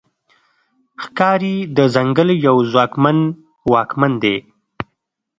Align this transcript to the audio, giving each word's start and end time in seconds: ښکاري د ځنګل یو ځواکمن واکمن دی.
ښکاري 1.03 1.55
د 1.77 1.79
ځنګل 1.95 2.29
یو 2.47 2.57
ځواکمن 2.71 3.17
واکمن 3.71 4.11
دی. 4.23 4.35